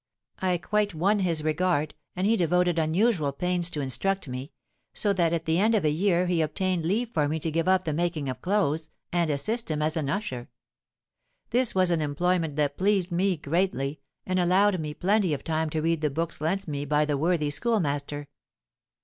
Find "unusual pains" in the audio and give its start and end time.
2.79-3.69